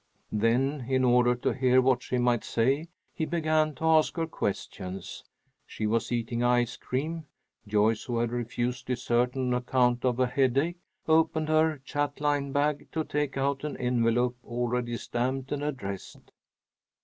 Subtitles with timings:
[0.31, 5.23] Then, in order to hear what she might say, he began to ask her questions.
[5.67, 7.27] She was eating ice cream.
[7.67, 13.03] Joyce, who had refused dessert on account of a headache, opened her chatelaine bag to
[13.03, 16.31] take out an envelope already stamped and addressed.